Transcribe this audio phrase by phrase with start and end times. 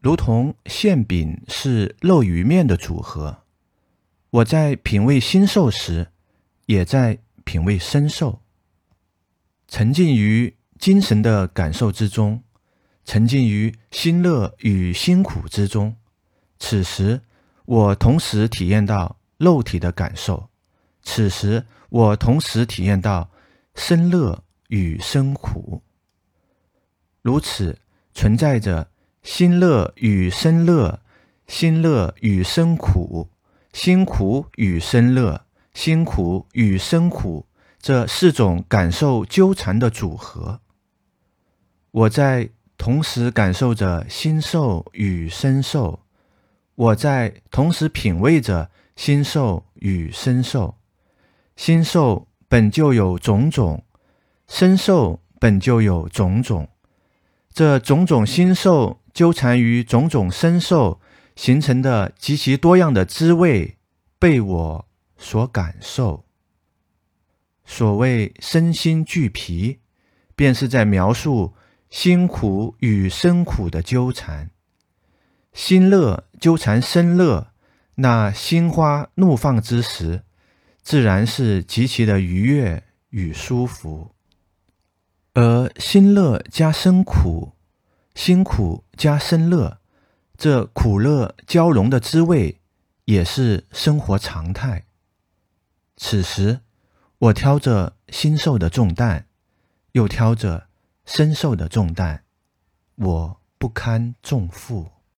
[0.00, 3.42] 如同馅饼是肉与面的组合。
[4.30, 6.08] 我在品味新寿时，
[6.66, 8.40] 也在品味生寿，
[9.68, 12.42] 沉浸于精神的感受之中，
[13.04, 15.96] 沉浸于心乐与辛苦之中。
[16.58, 17.20] 此时，
[17.64, 20.48] 我同时体验到肉体的感受；
[21.02, 23.30] 此时，我同时体验到
[23.74, 25.82] 生乐与生苦。
[27.22, 27.78] 如此
[28.12, 28.88] 存在着
[29.26, 31.00] 心乐与生乐，
[31.48, 33.28] 心乐与生苦，
[33.72, 35.44] 辛苦与生乐，
[35.74, 37.44] 辛苦与生苦
[37.80, 40.60] 这四种感受纠缠的组合。
[41.90, 45.98] 我在同时感受着心受与身受，
[46.76, 50.76] 我在同时品味着心受与身受。
[51.56, 53.82] 心受本就有种种，
[54.46, 56.68] 身受本就有种种。
[57.52, 61.00] 这种种心受纠缠于种种身受
[61.36, 63.78] 形成的极其多样的滋味，
[64.18, 66.26] 被我所感受。
[67.64, 69.78] 所谓身心俱疲，
[70.34, 71.54] 便是在描述
[71.88, 74.50] 辛苦与生苦的纠缠。
[75.54, 77.52] 心乐纠缠身乐，
[77.94, 80.24] 那心花怒放之时，
[80.82, 84.14] 自然是极其的愉悦与舒服。
[85.32, 87.54] 而心乐加生苦，
[88.16, 89.78] 辛苦加生乐，
[90.38, 92.62] 这苦乐交融的滋味，
[93.04, 94.86] 也是生活常态。
[95.98, 96.60] 此时，
[97.18, 99.26] 我挑着新受的重担，
[99.92, 100.68] 又挑着
[101.04, 102.24] 身受的重担，
[102.94, 104.90] 我不堪重负。